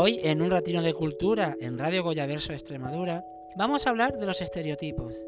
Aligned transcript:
Hoy, 0.00 0.20
en 0.22 0.42
un 0.42 0.52
ratino 0.52 0.80
de 0.80 0.94
cultura 0.94 1.56
en 1.58 1.76
Radio 1.76 2.04
Goyaverso 2.04 2.52
Extremadura, 2.52 3.24
vamos 3.56 3.84
a 3.84 3.90
hablar 3.90 4.16
de 4.16 4.26
los 4.26 4.40
estereotipos. 4.40 5.26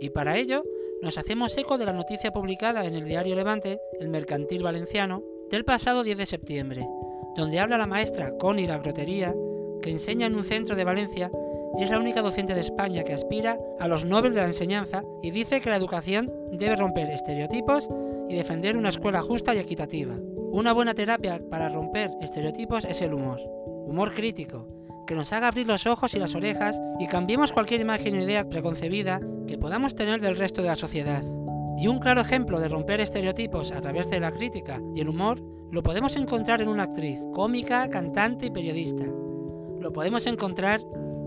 Y 0.00 0.10
para 0.10 0.36
ello, 0.36 0.62
nos 1.02 1.18
hacemos 1.18 1.58
eco 1.58 1.76
de 1.76 1.86
la 1.86 1.92
noticia 1.92 2.30
publicada 2.30 2.86
en 2.86 2.94
el 2.94 3.04
diario 3.04 3.34
Levante, 3.34 3.80
el 3.98 4.08
Mercantil 4.08 4.62
Valenciano, 4.62 5.24
del 5.50 5.64
pasado 5.64 6.04
10 6.04 6.18
de 6.18 6.26
septiembre, 6.26 6.86
donde 7.34 7.58
habla 7.58 7.78
la 7.78 7.88
maestra 7.88 8.36
Connie 8.36 8.68
La 8.68 8.78
Grotería, 8.78 9.34
que 9.82 9.90
enseña 9.90 10.28
en 10.28 10.36
un 10.36 10.44
centro 10.44 10.76
de 10.76 10.84
Valencia 10.84 11.32
y 11.76 11.82
es 11.82 11.90
la 11.90 11.98
única 11.98 12.22
docente 12.22 12.54
de 12.54 12.60
España 12.60 13.02
que 13.02 13.12
aspira 13.12 13.58
a 13.80 13.88
los 13.88 14.04
Nobel 14.04 14.34
de 14.34 14.40
la 14.40 14.46
enseñanza 14.46 15.02
y 15.20 15.32
dice 15.32 15.60
que 15.60 15.70
la 15.70 15.76
educación 15.78 16.32
debe 16.52 16.76
romper 16.76 17.10
estereotipos 17.10 17.88
y 18.28 18.36
defender 18.36 18.76
una 18.76 18.90
escuela 18.90 19.20
justa 19.20 19.52
y 19.52 19.58
equitativa. 19.58 20.14
Una 20.52 20.72
buena 20.72 20.94
terapia 20.94 21.40
para 21.50 21.68
romper 21.68 22.12
estereotipos 22.20 22.84
es 22.84 23.02
el 23.02 23.12
humor 23.12 23.40
humor 23.86 24.12
crítico, 24.12 24.66
que 25.06 25.14
nos 25.14 25.32
haga 25.32 25.48
abrir 25.48 25.66
los 25.66 25.86
ojos 25.86 26.14
y 26.14 26.18
las 26.18 26.34
orejas 26.34 26.80
y 26.98 27.06
cambiemos 27.06 27.52
cualquier 27.52 27.80
imagen 27.80 28.14
o 28.14 28.20
idea 28.20 28.48
preconcebida 28.48 29.20
que 29.46 29.56
podamos 29.56 29.94
tener 29.94 30.20
del 30.20 30.36
resto 30.36 30.62
de 30.62 30.68
la 30.68 30.76
sociedad. 30.76 31.22
Y 31.78 31.88
un 31.88 31.98
claro 31.98 32.20
ejemplo 32.20 32.60
de 32.60 32.68
romper 32.68 33.00
estereotipos 33.00 33.70
a 33.70 33.80
través 33.80 34.10
de 34.10 34.20
la 34.20 34.32
crítica 34.32 34.80
y 34.94 35.00
el 35.00 35.08
humor 35.08 35.40
lo 35.70 35.82
podemos 35.82 36.16
encontrar 36.16 36.62
en 36.62 36.68
una 36.68 36.84
actriz, 36.84 37.20
cómica, 37.32 37.88
cantante 37.90 38.46
y 38.46 38.50
periodista. 38.50 39.04
Lo 39.04 39.92
podemos 39.92 40.26
encontrar 40.26 40.80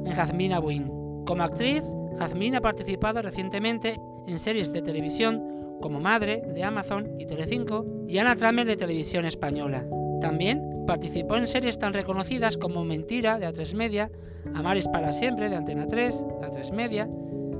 en 0.06 0.12
Jazmina 0.12 0.60
Buin. 0.60 1.24
Como 1.26 1.44
actriz, 1.44 1.84
Jazmín 2.18 2.56
ha 2.56 2.62
participado 2.62 3.22
recientemente 3.22 4.00
en 4.28 4.40
series 4.40 4.74
de 4.74 4.82
televisión 4.82 5.78
como 5.82 6.00
Madre 6.00 6.42
de 6.54 6.64
Amazon 6.64 7.16
y 7.20 7.26
Telecinco 7.26 7.86
y 8.08 8.18
Ana 8.18 8.36
Tramer 8.36 8.68
de 8.68 8.76
Televisión 8.76 9.26
Española. 9.26 9.86
También 10.20 10.69
Participó 10.90 11.36
en 11.36 11.48
series 11.48 11.78
tan 11.78 11.94
reconocidas 11.94 12.58
como 12.58 12.84
Mentira 12.84 13.38
de 13.38 13.48
A3 13.48 13.76
Media, 13.76 14.10
Amares 14.56 14.88
para 14.88 15.14
siempre 15.14 15.48
de 15.48 15.56
Antena 15.56 15.86
3, 15.86 16.26
A3 16.42 16.72
Media, 16.72 17.08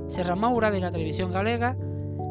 Serra 0.08 0.34
Moura 0.34 0.72
de 0.72 0.80
la 0.80 0.90
televisión 0.90 1.30
galega, 1.30 1.76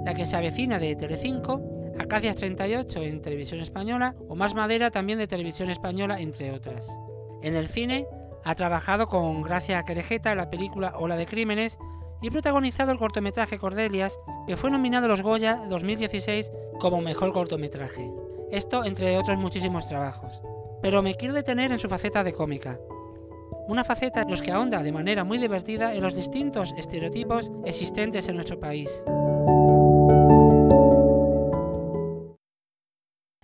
La 0.05 0.14
que 0.14 0.25
se 0.25 0.36
avecina 0.36 0.77
de 0.77 0.97
Telecinco, 0.97 1.61
Acacias 1.97 2.36
38 2.36 3.02
en 3.03 3.22
Televisión 3.22 3.61
Española 3.61 4.14
o 4.27 4.36
Más 4.36 4.53
Madera 4.53 4.92
también 4.92 5.20
de 5.20 5.27
Televisión 5.27 5.70
Española, 5.70 6.20
entre 6.20 6.52
otras. 6.52 6.94
En 7.42 7.55
el 7.55 7.70
cine 7.70 8.05
ha 8.44 8.53
trabajado 8.55 9.08
con 9.08 9.42
Gracia 9.42 9.81
Querejeta 9.83 10.33
en 10.33 10.39
la 10.39 10.50
película 10.50 10.95
Ola 11.00 11.16
de 11.16 11.27
Crímenes 11.27 11.80
y 12.22 12.30
protagonizado 12.30 12.92
el 12.92 13.00
cortometraje 13.00 13.58
Cordelias, 13.58 14.20
que 14.45 14.58
fue 14.58 14.70
nominado 14.70 15.05
a 15.05 15.09
los 15.09 15.22
Goya 15.22 15.64
2016 15.70 16.52
como 16.77 17.00
mejor 17.00 17.31
cortometraje. 17.31 18.11
Esto 18.52 18.83
entre 18.83 19.17
otros 19.17 19.38
muchísimos 19.38 19.88
trabajos 19.88 20.42
pero 20.82 21.02
me 21.02 21.16
quiero 21.16 21.34
detener 21.34 21.72
en 21.72 21.80
su 21.80 21.90
faceta 21.90 22.24
de 22.24 22.34
cómica. 22.34 22.80
Una 23.68 23.84
faceta 23.84 24.22
en 24.22 24.30
los 24.30 24.42
que 24.42 24.52
ahonda 24.52 24.82
de 24.82 24.92
manera 24.92 25.24
muy 25.24 25.38
divertida 25.38 25.94
en 25.94 26.02
los 26.02 26.16
distintos 26.16 26.74
estereotipos 26.78 27.52
existentes 27.66 28.28
en 28.28 28.36
nuestro 28.36 28.60
país. 28.60 29.04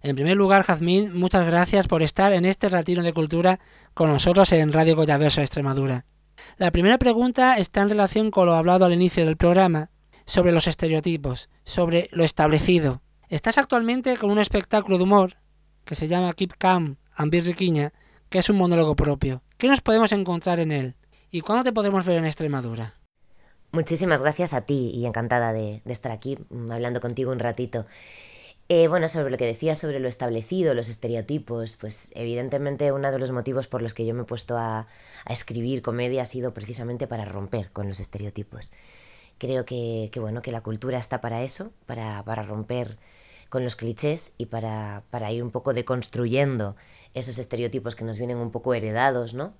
En 0.01 0.15
primer 0.15 0.37
lugar, 0.37 0.63
Jazmín, 0.63 1.17
muchas 1.17 1.45
gracias 1.45 1.87
por 1.87 2.03
estar 2.03 2.31
en 2.31 2.45
este 2.45 2.69
ratino 2.69 3.01
de 3.01 3.13
cultura 3.13 3.59
con 3.95 4.11
nosotros 4.11 4.51
en 4.51 4.71
Radio 4.71 4.95
Goyaverso 4.95 5.41
Extremadura. 5.41 6.05
La 6.57 6.71
primera 6.71 6.97
pregunta 6.97 7.57
está 7.57 7.81
en 7.81 7.89
relación 7.89 8.29
con 8.29 8.45
lo 8.45 8.53
hablado 8.53 8.85
al 8.85 8.93
inicio 8.93 9.25
del 9.25 9.37
programa, 9.37 9.89
sobre 10.25 10.51
los 10.51 10.67
estereotipos, 10.67 11.49
sobre 11.63 12.09
lo 12.11 12.23
establecido. 12.23 13.01
Estás 13.29 13.57
actualmente 13.57 14.17
con 14.17 14.29
un 14.29 14.39
espectáculo 14.39 14.97
de 14.97 15.03
humor 15.03 15.37
que 15.85 15.95
se 15.95 16.07
llama 16.07 16.33
Keep 16.33 16.55
Calm 16.57 16.97
Riquiña, 17.17 17.93
que 18.29 18.39
es 18.39 18.49
un 18.49 18.57
monólogo 18.57 18.95
propio. 18.95 19.41
¿Qué 19.57 19.67
nos 19.67 19.81
podemos 19.81 20.11
encontrar 20.11 20.59
en 20.59 20.71
él? 20.71 20.95
¿Y 21.31 21.41
cuándo 21.41 21.63
te 21.63 21.71
podemos 21.71 22.05
ver 22.05 22.17
en 22.17 22.25
Extremadura? 22.25 22.95
Muchísimas 23.71 24.21
gracias 24.21 24.53
a 24.53 24.61
ti 24.61 24.91
y 24.93 25.05
encantada 25.05 25.53
de, 25.53 25.81
estar 25.85 26.11
aquí 26.11 26.37
mm, 26.49 26.71
hablando 26.71 27.01
contigo 27.01 27.31
un 27.31 27.39
ratito. 27.39 27.85
Eh, 28.67 28.87
bueno, 28.87 29.07
sobre 29.07 29.29
lo 29.29 29.37
que 29.37 29.45
decías 29.45 29.77
sobre 29.77 29.99
lo 29.99 30.07
establecido, 30.07 30.73
los 30.73 30.89
estereotipos, 30.89 31.75
pues 31.75 32.11
evidentemente 32.15 32.91
uno 32.91 33.11
de 33.11 33.19
los 33.19 33.31
motivos 33.31 33.67
por 33.67 33.81
los 33.83 33.93
que 33.93 34.05
yo 34.05 34.15
me 34.15 34.23
he 34.23 34.25
puesto 34.25 34.57
a, 34.57 34.87
escribir 35.29 35.81
comedia 35.81 36.21
ha 36.21 36.25
sido 36.25 36.53
precisamente 36.53 37.05
para 37.05 37.25
romper 37.25 37.71
con 37.71 37.87
los 37.87 37.99
estereotipos. 37.99 38.71
Creo 39.37 39.65
que, 39.65 40.09
bueno, 40.19 40.41
que 40.41 40.51
la 40.51 40.61
cultura 40.61 40.97
está 40.97 41.19
para 41.19 41.43
eso, 41.43 41.71
para, 41.85 42.23
para 42.23 42.43
romper 42.43 42.97
con 43.55 43.63
los 43.63 43.77
clichés 43.77 44.35
y 44.37 44.47
para, 44.47 45.05
para 45.11 45.31
ir 45.31 45.41
un 45.41 45.49
poco 45.49 45.73
deconstruyendo 45.73 46.75
esos 47.13 47.37
estereotipos 47.37 47.95
que 47.95 48.03
nos 48.03 48.17
vienen 48.17 48.35
un 48.35 48.51
poco 48.51 48.73
heredados, 48.73 49.33
¿no? 49.33 49.53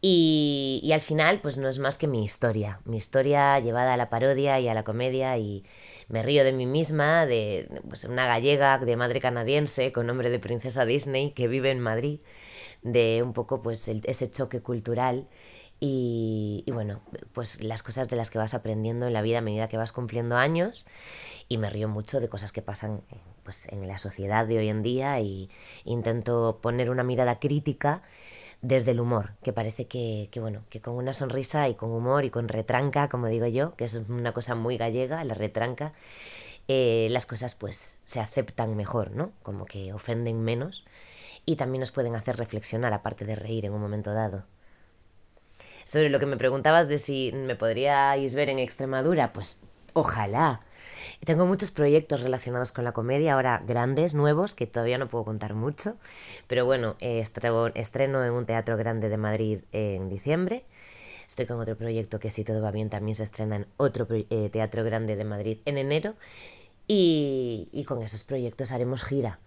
Y, 0.00 0.80
y, 0.82 0.90
al 0.90 1.00
final, 1.00 1.40
pues 1.40 1.56
no 1.56 1.68
es 1.68 1.78
más 1.78 1.96
que 1.96 2.08
mi 2.08 2.24
historia, 2.24 2.80
mi 2.84 2.96
historia 2.96 3.56
llevada 3.60 3.94
a 3.94 3.96
la 3.96 4.10
parodia 4.10 4.58
y 4.58 4.66
a 4.66 4.74
la 4.74 4.82
comedia 4.82 5.38
y 5.38 5.64
me 6.08 6.24
río 6.24 6.42
de 6.42 6.50
mí 6.50 6.66
misma, 6.66 7.24
de 7.24 7.68
pues, 7.88 8.02
una 8.02 8.26
gallega 8.26 8.78
de 8.78 8.96
madre 8.96 9.20
canadiense 9.20 9.92
con 9.92 10.08
nombre 10.08 10.28
de 10.28 10.40
princesa 10.40 10.84
Disney 10.84 11.30
que 11.30 11.46
vive 11.46 11.70
en 11.70 11.78
Madrid, 11.78 12.18
de 12.82 13.22
un 13.22 13.32
poco 13.32 13.62
pues 13.62 13.86
ese 13.86 14.28
choque 14.28 14.60
cultural 14.60 15.28
y, 15.80 16.64
bueno, 16.72 17.02
pues 17.32 17.62
las 17.62 17.82
cosas 17.82 18.08
de 18.08 18.16
las 18.16 18.30
que 18.30 18.38
vas 18.38 18.54
aprendiendo 18.54 19.06
en 19.06 19.12
la 19.12 19.22
vida 19.22 19.38
a 19.38 19.42
medida 19.42 19.68
que 19.68 19.76
vas 19.76 19.92
cumpliendo 19.92 20.36
años 20.36 20.86
y 21.48 21.58
me 21.58 21.68
río 21.68 21.88
mucho 21.88 22.20
de 22.20 22.28
cosas 22.28 22.52
que 22.52 22.62
pasan 22.62 23.02
pues, 23.42 23.68
en 23.70 23.86
la 23.86 23.98
sociedad 23.98 24.46
de 24.46 24.58
hoy 24.58 24.68
en 24.70 24.82
día 24.82 25.20
y 25.20 25.50
intento 25.84 26.60
poner 26.62 26.90
una 26.90 27.02
mirada 27.02 27.38
crítica 27.38 28.02
desde 28.62 28.92
el 28.92 29.00
humor, 29.00 29.34
que 29.42 29.52
parece 29.52 29.86
que, 29.86 30.30
bueno, 30.36 30.64
que 30.70 30.80
con 30.80 30.94
una 30.94 31.12
sonrisa 31.12 31.68
y 31.68 31.74
con 31.74 31.90
humor 31.90 32.24
y 32.24 32.30
con 32.30 32.48
retranca, 32.48 33.10
como 33.10 33.26
digo 33.26 33.46
yo, 33.46 33.76
que 33.76 33.84
es 33.84 33.94
una 33.94 34.32
cosa 34.32 34.54
muy 34.54 34.78
gallega, 34.78 35.22
la 35.24 35.34
retranca, 35.34 35.92
eh, 36.66 37.08
las 37.10 37.26
cosas 37.26 37.54
pues 37.54 38.00
se 38.04 38.20
aceptan 38.20 38.74
mejor, 38.74 39.10
¿no? 39.10 39.32
Como 39.42 39.66
que 39.66 39.92
ofenden 39.92 40.42
menos 40.42 40.86
y 41.44 41.56
también 41.56 41.80
nos 41.80 41.90
pueden 41.90 42.16
hacer 42.16 42.36
reflexionar, 42.38 42.94
aparte 42.94 43.26
de 43.26 43.36
reír 43.36 43.66
en 43.66 43.74
un 43.74 43.82
momento 43.82 44.14
dado. 44.14 44.46
Sobre 45.84 46.10
lo 46.10 46.18
que 46.18 46.26
me 46.26 46.36
preguntabas 46.36 46.88
de 46.88 46.98
si 46.98 47.32
me 47.32 47.56
podríais 47.56 48.34
ver 48.34 48.48
en 48.48 48.58
Extremadura, 48.58 49.32
pues 49.32 49.62
ojalá. 49.92 50.60
Tengo 51.24 51.46
muchos 51.46 51.70
proyectos 51.70 52.20
relacionados 52.20 52.72
con 52.72 52.84
la 52.84 52.92
comedia, 52.92 53.34
ahora 53.34 53.62
grandes, 53.66 54.14
nuevos, 54.14 54.54
que 54.54 54.66
todavía 54.66 54.98
no 54.98 55.08
puedo 55.08 55.24
contar 55.24 55.54
mucho, 55.54 55.96
pero 56.46 56.64
bueno, 56.64 56.96
eh, 57.00 57.20
estreno 57.20 58.24
en 58.24 58.32
un 58.32 58.46
teatro 58.46 58.76
grande 58.76 59.08
de 59.08 59.16
Madrid 59.16 59.60
en 59.72 60.08
diciembre. 60.08 60.64
Estoy 61.26 61.46
con 61.46 61.58
otro 61.58 61.76
proyecto 61.76 62.20
que 62.20 62.30
si 62.30 62.44
todo 62.44 62.60
va 62.60 62.70
bien 62.70 62.90
también 62.90 63.14
se 63.14 63.24
estrena 63.24 63.56
en 63.56 63.66
otro 63.76 64.06
eh, 64.10 64.50
teatro 64.50 64.84
grande 64.84 65.16
de 65.16 65.24
Madrid 65.24 65.58
en 65.64 65.78
enero. 65.78 66.14
Y, 66.86 67.68
y 67.72 67.84
con 67.84 68.02
esos 68.02 68.24
proyectos 68.24 68.72
haremos 68.72 69.04
gira. 69.04 69.38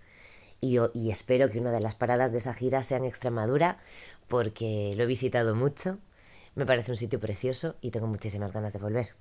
Y, 0.60 0.80
y 0.96 1.12
espero 1.12 1.52
que 1.52 1.60
una 1.60 1.72
de 1.72 1.82
las 1.82 1.94
paradas 1.96 2.32
de 2.32 2.40
esa 2.40 2.56
gira 2.56 2.82
sea 2.82 2.98
en 2.98 3.06
Extremadura, 3.06 3.78
porque 4.28 4.92
lo 4.98 5.04
he 5.04 5.06
visitado 5.06 5.54
mucho, 5.54 6.00
me 6.58 6.66
parece 6.66 6.92
un 6.92 6.98
sitio 6.98 7.20
precioso 7.20 7.76
y 7.82 7.92
tengo 7.92 8.08
muchísimas 8.08 8.52
ganas 8.52 8.74
de 8.74 8.80
volver. 8.80 9.14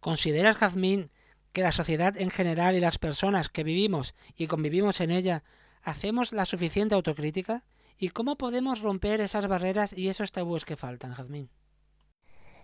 ¿Consideras, 0.00 0.56
Jazmín, 0.56 1.10
que 1.52 1.60
la 1.60 1.72
sociedad 1.72 2.16
en 2.16 2.30
general 2.30 2.74
y 2.74 2.80
las 2.80 2.96
personas 2.96 3.50
que 3.50 3.64
vivimos 3.64 4.14
y 4.34 4.46
convivimos 4.46 5.00
en 5.02 5.10
ella 5.10 5.44
hacemos 5.82 6.32
la 6.32 6.46
suficiente 6.46 6.94
autocrítica? 6.94 7.64
¿Y 7.98 8.08
cómo 8.08 8.38
podemos 8.38 8.80
romper 8.80 9.20
esas 9.20 9.46
barreras 9.46 9.92
y 9.92 10.08
esos 10.08 10.32
tabúes 10.32 10.64
que 10.64 10.76
faltan, 10.76 11.12
Jazmín? 11.12 11.50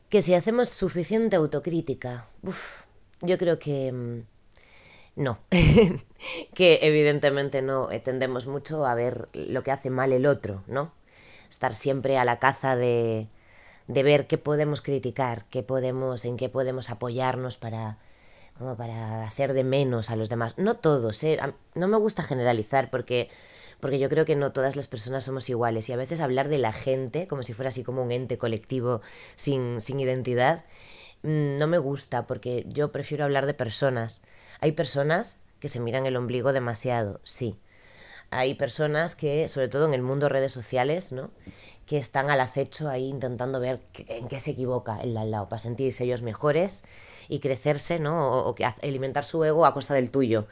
Que 0.09 0.23
si 0.23 0.33
hacemos 0.33 0.71
suficiente 0.71 1.37
autocrítica, 1.37 2.29
yo 3.21 3.37
creo 3.37 3.59
que 3.59 3.93
mm, 3.93 4.21
no. 5.17 5.41
que 6.55 6.79
evidentemente 6.81 7.61
no 7.61 7.89
tendemos 8.03 8.47
mucho 8.47 8.87
a 8.87 8.95
ver 8.95 9.29
lo 9.35 9.63
que 9.63 9.73
hace 9.73 9.91
mal 9.91 10.15
el 10.15 10.25
otro, 10.25 10.65
¿no? 10.67 10.95
Estar 11.51 11.75
siempre 11.75 12.17
a 12.17 12.25
la 12.25 12.39
caza 12.39 12.77
de, 12.77 13.29
de 13.89 14.03
ver 14.03 14.27
qué 14.27 14.39
podemos 14.39 14.83
criticar, 14.83 15.45
qué 15.51 15.63
podemos, 15.63 16.25
en 16.25 16.37
qué 16.37 16.49
podemos 16.49 16.91
apoyarnos 16.91 17.57
para, 17.59 17.99
como 18.59 18.77
para 18.77 19.25
hacer 19.25 19.53
de 19.53 19.65
menos 19.65 20.11
a 20.11 20.17
los 20.17 20.29
demás. 20.29 20.59
No 20.59 20.77
todos, 20.77 21.23
¿eh? 21.25 21.39
no 21.75 21.89
me 21.89 21.97
gusta 21.97 22.23
generalizar 22.23 22.91
porque, 22.91 23.29
porque 23.81 23.99
yo 23.99 24.09
creo 24.09 24.25
que 24.25 24.37
no 24.37 24.53
todas 24.53 24.77
las 24.77 24.89
personas 24.89 25.25
somos 25.25 25.49
iguales 25.49 25.89
y 25.89 25.93
a 25.93 25.97
veces 25.97 26.21
hablar 26.21 26.49
de 26.49 26.59
la 26.59 26.73
gente 26.73 27.27
como 27.27 27.43
si 27.43 27.53
fuera 27.53 27.69
así 27.69 27.83
como 27.83 28.03
un 28.03 28.13
ente 28.13 28.39
colectivo 28.39 29.01
sin, 29.37 29.81
sin 29.81 30.01
identidad 30.01 30.65
mm, 31.23 31.59
no 31.59 31.67
me 31.67 31.79
gusta 31.79 32.27
porque 32.27 32.65
yo 32.69 32.93
prefiero 32.93 33.25
hablar 33.25 33.47
de 33.47 33.55
personas. 33.55 34.23
Hay 34.61 34.73
personas 34.73 35.41
que 35.59 35.69
se 35.69 35.81
miran 35.81 36.07
el 36.07 36.17
ombligo 36.17 36.53
demasiado, 36.53 37.21
sí. 37.25 37.59
Hay 38.33 38.55
personas 38.55 39.15
que, 39.15 39.49
sobre 39.49 39.69
todo 39.69 39.87
en 39.87 39.95
el 39.95 40.03
mundo 40.03 40.27
de 40.27 40.31
redes 40.31 40.53
sociales, 40.53 41.13
¿no? 41.13 41.31
que 41.87 41.99
están 41.99 42.31
al 42.31 42.41
acecho 42.41 42.89
ahí 42.89 43.09
intentando 43.09 43.61
ver 43.61 43.81
en 44.07 44.29
qué 44.29 44.41
se 44.41 44.53
equivoca 44.53 45.01
el 45.03 45.17
al 45.17 45.31
lado, 45.31 45.49
para 45.49 45.59
sentirse 45.59 46.05
ellos 46.05 46.23
mejores 46.23 46.85
y 47.29 47.41
crecerse, 47.41 47.99
¿no? 47.99 48.39
O, 48.39 48.55
que 48.55 48.65
alimentar 48.65 49.25
su 49.25 49.45
ego 49.45 49.67
a 49.67 49.75
costa 49.75 49.95
del 49.95 50.11
tuyo. 50.11 50.47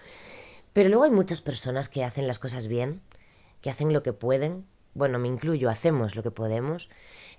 Pero 0.73 0.89
luego 0.89 1.05
hay 1.05 1.11
muchas 1.11 1.41
personas 1.41 1.89
que 1.89 2.05
hacen 2.05 2.27
las 2.27 2.39
cosas 2.39 2.67
bien, 2.67 3.01
que 3.61 3.71
hacen 3.71 3.93
lo 3.93 4.03
que 4.03 4.13
pueden 4.13 4.67
bueno, 4.95 5.19
me 5.19 5.29
incluyo, 5.29 5.71
hacemos 5.71 6.17
lo 6.17 6.23
que 6.23 6.31
podemos, 6.31 6.89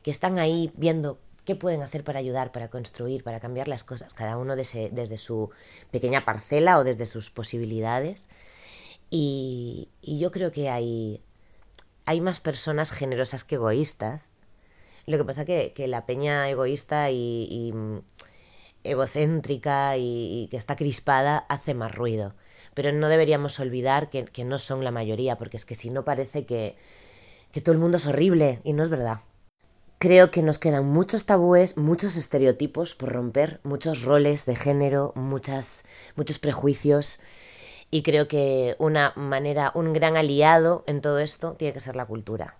que 0.03 0.11
están 0.11 0.39
ahí 0.39 0.71
viendo 0.75 1.19
qué 1.45 1.55
pueden 1.55 1.81
hacer 1.81 2.03
para 2.03 2.19
ayudar, 2.19 2.51
para 2.51 2.69
construir, 2.69 3.23
para 3.23 3.39
cambiar 3.39 3.67
las 3.67 3.83
cosas, 3.83 4.13
cada 4.13 4.37
uno 4.37 4.55
desde, 4.55 5.17
su 5.17 5.49
pequeña 5.91 6.23
parcela 6.23 6.77
o 6.77 6.83
desde 6.83 7.05
sus 7.05 7.29
posibilidades. 7.29 8.29
Y, 9.11 9.89
yo 10.01 10.31
creo 10.31 10.51
que 10.51 10.69
hay, 10.69 11.21
hay 12.05 12.21
más 12.21 12.39
personas 12.39 12.91
generosas 12.91 13.43
que 13.43 13.55
egoístas. 13.55 14.31
Lo 15.05 15.17
que 15.17 15.25
pasa 15.25 15.45
que, 15.45 15.73
que 15.75 15.87
la 15.87 16.05
peña 16.05 16.49
egoísta 16.49 17.11
y, 17.11 17.71
mm, 17.73 17.99
egocéntrica 18.83 19.97
y, 19.97 20.47
que 20.49 20.57
está 20.57 20.75
crispada 20.75 21.45
hace 21.49 21.73
más 21.73 21.93
ruido. 21.93 22.33
Pero 22.73 22.93
no 22.93 23.09
deberíamos 23.09 23.59
olvidar 23.59 24.09
que, 24.09 24.23
que 24.25 24.45
no 24.45 24.57
son 24.57 24.83
la 24.83 24.91
mayoría, 24.91 25.37
porque 25.37 25.57
es 25.57 25.65
que 25.65 25.75
si 25.75 25.89
no 25.89 26.05
parece 26.05 26.45
que, 26.45 26.77
que 27.51 27.59
todo 27.59 27.73
el 27.73 27.79
mundo 27.79 27.97
es 27.97 28.07
horrible 28.07 28.61
y 28.63 28.71
no 28.71 28.81
es 28.83 28.89
verdad. 28.89 29.19
Creo 29.99 30.31
que 30.31 30.41
nos 30.41 30.57
quedan 30.57 30.85
muchos 30.87 31.25
tabúes, 31.25 31.77
muchos 31.77 32.15
estereotipos 32.15 32.95
por 32.95 33.11
romper, 33.11 33.59
muchos 33.63 34.03
roles 34.03 34.45
de 34.45 34.55
género, 34.55 35.11
muchas, 35.15 35.83
muchos 36.15 36.39
prejuicios. 36.39 37.19
Y 37.91 38.03
creo 38.03 38.29
que 38.29 38.75
una 38.79 39.11
manera, 39.17 39.71
un 39.75 39.91
gran 39.91 40.15
aliado 40.15 40.85
en 40.87 41.01
todo 41.01 41.19
esto 41.19 41.53
tiene 41.53 41.73
que 41.73 41.81
ser 41.81 41.97
la 41.97 42.05
cultura. 42.05 42.55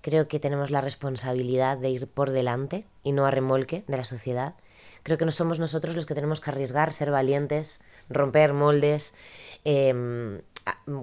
Creo 0.00 0.28
que 0.28 0.38
tenemos 0.38 0.70
la 0.70 0.80
responsabilidad 0.80 1.76
de 1.76 1.90
ir 1.90 2.06
por 2.06 2.30
delante 2.30 2.86
y 3.02 3.12
no 3.12 3.26
a 3.26 3.32
remolque 3.32 3.82
de 3.88 3.96
la 3.96 4.04
sociedad. 4.04 4.54
Creo 5.02 5.18
que 5.18 5.24
no 5.24 5.32
somos 5.32 5.58
nosotros 5.58 5.96
los 5.96 6.06
que 6.06 6.14
tenemos 6.14 6.40
que 6.40 6.50
arriesgar, 6.50 6.92
ser 6.92 7.10
valientes, 7.10 7.82
romper 8.08 8.52
moldes, 8.52 9.14
em, 9.64 10.42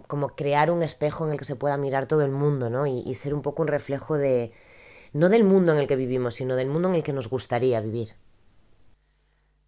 como 0.08 0.30
crear 0.30 0.72
un 0.72 0.82
espejo 0.82 1.26
en 1.26 1.34
el 1.34 1.40
que 1.40 1.46
se 1.46 1.56
pueda 1.56 1.78
mirar 1.78 2.06
todo 2.06 2.22
el 2.24 2.32
mundo, 2.32 2.70
¿no? 2.70 2.88
Y, 2.88 3.16
ser 3.16 3.34
un 3.34 3.42
poco 3.42 3.64
un 3.64 3.68
reflejo 3.68 4.18
de, 4.18 4.54
no 5.14 5.30
del 5.30 5.44
mundo 5.44 5.72
en 5.72 5.78
el 5.78 5.88
que 5.88 5.96
vivimos, 5.96 6.36
sino 6.36 6.56
del 6.56 6.70
mundo 6.70 6.90
en 6.90 6.96
el 6.96 7.04
que 7.04 7.14
nos 7.14 7.30
gustaría 7.30 7.82
vivir. 7.82 8.16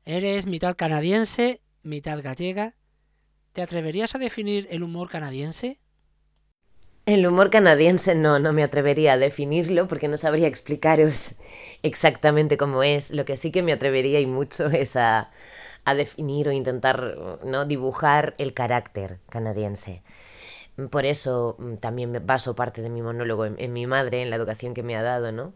Eres 0.06 0.48
mitad 0.48 0.76
canadiense, 0.76 1.62
mitad 1.84 2.22
gallega. 2.22 2.76
¿Te 3.54 3.62
atreverías 3.62 4.16
a 4.16 4.18
definir 4.18 4.68
el 4.72 4.82
humor 4.84 5.10
canadiense? 5.10 5.80
El 7.06 7.28
humor 7.28 7.50
canadiense 7.50 8.16
no, 8.16 8.40
no 8.40 8.54
me 8.54 8.64
atrevería 8.64 9.14
a 9.14 9.18
definirlo 9.18 9.88
porque 9.88 10.08
no 10.08 10.18
sabría 10.18 10.48
explicaros 10.48 11.36
exactamente 11.84 12.58
cómo 12.58 12.82
es. 12.82 13.12
Lo 13.12 13.26
que 13.26 13.38
sí 13.38 13.52
que 13.52 13.62
me 13.62 13.74
atrevería 13.74 14.22
y 14.22 14.26
mucho 14.26 14.68
es 14.68 14.96
a, 14.96 15.30
a 15.86 15.96
definir 15.96 16.48
o 16.48 16.52
intentar 16.52 17.40
¿no? 17.44 17.66
dibujar 17.66 18.36
el 18.38 18.54
carácter 18.54 19.20
canadiense. 19.30 20.02
Por 20.90 21.06
eso 21.06 21.56
mm, 21.60 21.76
también 21.76 22.12
me 22.12 22.20
baso 22.20 22.56
parte 22.56 22.82
de 22.82 22.90
mi 22.90 23.02
monólogo 23.02 23.46
en, 23.46 23.74
mi 23.74 23.86
madre, 23.86 24.22
en 24.22 24.30
la 24.30 24.38
educación 24.38 24.74
que 24.74 24.84
me 24.84 24.96
ha 24.96 25.04
dado, 25.04 25.32
¿no? 25.32 25.54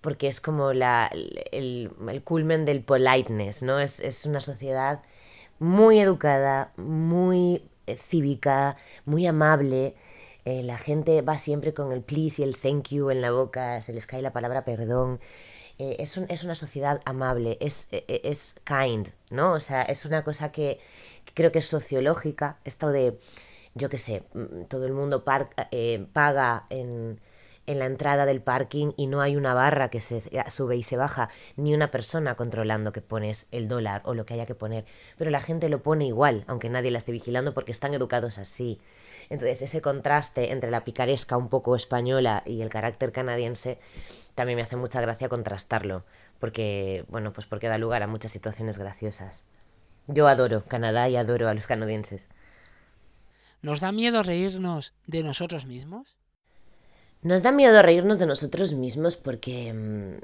Porque 0.00 0.28
es 0.28 0.40
como 0.40 0.72
la, 0.72 1.10
el, 1.52 1.90
el 2.08 2.22
culmen 2.22 2.64
del 2.66 2.82
politeness, 2.84 3.62
¿no? 3.62 3.80
Es, 3.80 4.00
es 4.00 4.26
una 4.26 4.40
sociedad 4.40 5.02
muy 5.58 6.00
educada, 6.00 6.72
muy 6.76 7.68
eh, 7.86 7.96
cívica, 7.96 8.76
muy 9.04 9.26
amable. 9.26 9.94
Eh, 10.44 10.62
la 10.62 10.78
gente 10.78 11.22
va 11.22 11.38
siempre 11.38 11.72
con 11.72 11.92
el 11.92 12.02
please 12.02 12.42
y 12.42 12.44
el 12.44 12.56
thank 12.56 12.88
you 12.88 13.10
en 13.10 13.20
la 13.22 13.30
boca, 13.30 13.80
se 13.82 13.92
les 13.92 14.06
cae 14.06 14.22
la 14.22 14.32
palabra 14.32 14.64
perdón. 14.64 15.20
Eh, 15.78 15.96
es, 15.98 16.16
es, 16.16 16.44
una 16.44 16.54
sociedad 16.54 17.00
amable, 17.04 17.58
es, 17.60 17.88
e, 17.90 18.04
e, 18.06 18.20
es, 18.24 18.54
kind, 18.64 19.08
¿no? 19.30 19.52
O 19.52 19.60
sea, 19.60 19.82
es 19.82 20.04
una 20.04 20.22
cosa 20.22 20.52
que, 20.52 20.78
creo 21.34 21.50
que 21.50 21.58
es 21.58 21.66
sociológica, 21.66 22.58
esto 22.64 22.90
de, 22.90 23.18
yo 23.74 23.88
qué 23.88 23.98
sé, 23.98 24.22
mm, 24.34 24.64
todo 24.68 24.86
el 24.86 24.92
mundo 24.92 25.24
paga 25.24 26.66
en, 26.70 27.20
en 27.66 27.78
la 27.78 27.86
entrada 27.86 28.26
del 28.26 28.42
parking 28.42 28.92
y 28.96 29.06
no 29.06 29.20
hay 29.20 29.36
una 29.36 29.54
barra 29.54 29.90
que 29.90 30.00
se 30.00 30.22
sube 30.50 30.76
y 30.76 30.82
se 30.82 30.96
baja, 30.96 31.30
ni 31.56 31.74
una 31.74 31.90
persona 31.90 32.34
controlando 32.34 32.92
que 32.92 33.00
pones 33.00 33.48
el 33.50 33.68
dólar 33.68 34.02
o 34.04 34.14
lo 34.14 34.26
que 34.26 34.34
haya 34.34 34.46
que 34.46 34.54
poner, 34.54 34.84
pero 35.16 35.30
la 35.30 35.40
gente 35.40 35.68
lo 35.68 35.82
pone 35.82 36.06
igual, 36.06 36.44
aunque 36.46 36.68
nadie 36.68 36.90
la 36.90 36.98
esté 36.98 37.12
vigilando 37.12 37.54
porque 37.54 37.72
están 37.72 37.94
educados 37.94 38.38
así. 38.38 38.80
Entonces 39.30 39.62
ese 39.62 39.80
contraste 39.80 40.52
entre 40.52 40.70
la 40.70 40.84
picaresca 40.84 41.36
un 41.36 41.48
poco 41.48 41.76
española 41.76 42.42
y 42.44 42.60
el 42.60 42.68
carácter 42.68 43.12
canadiense 43.12 43.78
también 44.34 44.56
me 44.56 44.62
hace 44.62 44.76
mucha 44.76 45.00
gracia 45.00 45.28
contrastarlo, 45.28 46.04
porque, 46.40 47.04
bueno, 47.08 47.32
pues 47.32 47.46
porque 47.46 47.68
da 47.68 47.78
lugar 47.78 48.02
a 48.02 48.06
muchas 48.06 48.32
situaciones 48.32 48.78
graciosas. 48.78 49.44
Yo 50.06 50.28
adoro 50.28 50.64
Canadá 50.64 51.08
y 51.08 51.16
adoro 51.16 51.48
a 51.48 51.54
los 51.54 51.66
canadienses. 51.66 52.28
¿Nos 53.62 53.80
da 53.80 53.92
miedo 53.92 54.22
reírnos 54.22 54.92
de 55.06 55.22
nosotros 55.22 55.64
mismos? 55.64 56.16
Nos 57.24 57.42
da 57.42 57.52
miedo 57.52 57.80
reírnos 57.80 58.18
de 58.18 58.26
nosotros 58.26 58.74
mismos 58.74 59.16
porque 59.16 59.72
mm, 59.72 60.18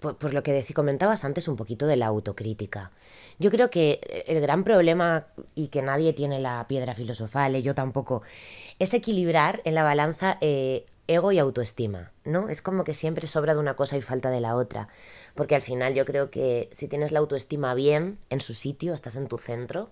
por, 0.00 0.34
lo 0.34 0.42
que 0.42 0.64
comentabas 0.74 1.24
antes 1.24 1.46
un 1.46 1.54
poquito 1.54 1.86
de 1.86 1.96
la 1.96 2.06
autocrítica. 2.06 2.90
Yo 3.38 3.48
creo 3.52 3.70
que 3.70 4.24
el 4.26 4.40
gran 4.40 4.64
problema, 4.64 5.28
y 5.54 5.68
que 5.68 5.82
nadie 5.82 6.12
tiene 6.12 6.40
la 6.40 6.66
piedra 6.66 6.96
filosofal, 6.96 7.54
y 7.54 7.62
yo 7.62 7.76
tampoco, 7.76 8.22
es 8.80 8.92
equilibrar 8.92 9.62
en 9.64 9.76
la 9.76 9.84
balanza 9.84 10.38
eh, 10.40 10.84
ego 11.06 11.30
y 11.30 11.38
autoestima, 11.38 12.10
¿no? 12.24 12.48
Es 12.48 12.60
como 12.60 12.82
que 12.82 12.94
siempre 12.94 13.28
sobra 13.28 13.54
de 13.54 13.60
una 13.60 13.76
cosa 13.76 13.96
y 13.96 14.02
falta 14.02 14.30
de 14.30 14.40
la 14.40 14.56
otra. 14.56 14.88
Porque 15.36 15.54
al 15.54 15.62
final 15.62 15.94
yo 15.94 16.04
creo 16.04 16.32
que 16.32 16.68
si 16.72 16.88
tienes 16.88 17.12
la 17.12 17.20
autoestima 17.20 17.72
bien 17.74 18.18
en 18.30 18.40
su 18.40 18.54
sitio, 18.54 18.94
estás 18.94 19.14
en 19.14 19.28
tu 19.28 19.38
centro, 19.38 19.90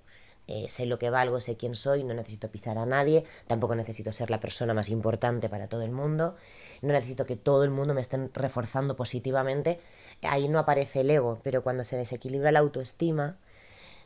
eh, 0.51 0.67
sé 0.69 0.87
lo 0.87 0.99
que 0.99 1.11
valgo, 1.11 1.39
sé 1.39 1.57
quién 1.57 1.77
soy, 1.77 2.03
no 2.03 2.13
necesito 2.13 2.51
pisar 2.51 2.77
a 2.77 2.85
nadie, 2.85 3.25
tampoco 3.47 3.77
necesito 3.77 4.11
ser 4.11 4.31
la 4.31 4.41
persona 4.41 4.75
más 4.75 4.89
importante 4.89 5.49
para 5.49 5.69
todo 5.69 5.83
el 5.83 5.93
mundo, 5.93 6.35
no 6.83 6.93
necesito 6.93 7.25
que 7.25 7.37
todo 7.37 7.63
el 7.63 7.71
mundo 7.71 7.95
me 7.95 8.01
estén 8.01 8.31
reforzando 8.35 8.97
positivamente, 8.97 9.79
ahí 10.23 10.49
no 10.49 10.59
aparece 10.59 11.03
el 11.03 11.11
ego, 11.11 11.41
pero 11.45 11.63
cuando 11.63 11.85
se 11.85 11.97
desequilibra 11.97 12.51
la 12.51 12.59
autoestima, 12.59 13.39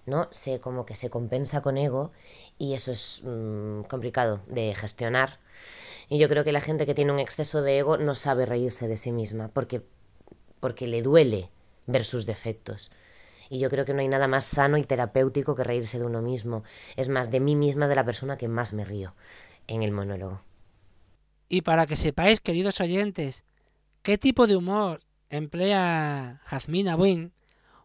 ¿no? 0.05 0.29
Se 0.33 0.61
como 0.61 0.85
que 0.85 0.97
se 0.97 1.09
compensa 1.09 1.63
con 1.63 1.79
ego 1.79 2.13
y 2.59 2.75
eso 2.75 2.93
es 2.93 3.23
mm, 3.25 3.85
complicado 3.85 4.43
de 4.47 4.75
gestionar. 4.75 5.41
Y 6.11 6.19
yo 6.19 6.29
creo 6.29 6.45
que 6.45 6.53
la 6.53 6.61
gente 6.61 6.85
que 6.85 6.95
tiene 6.95 7.13
un 7.13 7.21
exceso 7.21 7.63
de 7.63 7.79
ego 7.79 7.97
no 7.97 8.15
sabe 8.15 8.45
reírse 8.45 8.87
de 8.87 8.99
sí 8.99 9.13
misma 9.13 9.49
porque, 9.49 9.83
porque 10.61 10.87
le 10.87 11.01
duele 11.01 11.49
ver 11.87 12.05
sus 12.05 12.27
defectos. 12.27 12.91
Y 13.51 13.59
yo 13.59 13.69
creo 13.71 13.85
que 13.85 13.95
no 13.95 14.01
hay 14.01 14.09
nada 14.09 14.29
más 14.29 14.45
sano 14.45 14.79
y 14.79 14.85
terapéutico 14.85 15.55
que 15.55 15.65
reírse 15.65 15.99
de 15.99 16.05
uno 16.05 16.23
mismo. 16.23 16.65
Es 16.97 17.09
más, 17.09 17.31
de 17.31 17.41
mí 17.41 17.57
misma, 17.57 17.89
de 17.89 17.97
la 17.97 18.05
persona 18.05 18.37
que 18.37 18.49
más 18.49 18.73
me 18.73 18.85
río 18.85 19.15
en 19.67 19.83
el 19.83 19.93
monólogo. 19.93 20.43
Y 21.49 21.63
para 21.63 21.87
que 21.87 21.97
sepáis, 21.97 22.41
queridos 22.41 22.81
oyentes, 22.81 23.45
qué 24.03 24.19
tipo 24.19 24.47
de 24.47 24.57
humor 24.57 25.01
emplea 25.31 26.41
Jasmina 26.45 26.97
Wynn, 26.97 27.33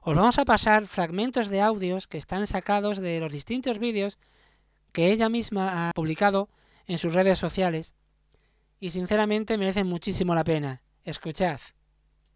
os 0.02 0.16
vamos 0.16 0.40
a 0.40 0.46
pasar 0.46 0.88
fragmentos 0.88 1.50
de 1.50 1.62
audios 1.62 2.08
que 2.08 2.18
están 2.18 2.48
sacados 2.48 3.00
de 3.00 3.20
los 3.20 3.34
distintos 3.34 3.80
vídeos 3.80 4.20
que 4.92 5.12
ella 5.12 5.30
misma 5.30 5.90
ha 5.90 5.92
publicado 5.94 6.50
en 6.88 6.98
sus 6.98 7.14
redes 7.14 7.38
sociales 7.38 7.96
y 8.80 8.92
sinceramente 8.92 9.58
merecen 9.58 9.88
muchísimo 9.88 10.34
la 10.34 10.44
pena. 10.44 10.82
Escuchad. 11.04 11.60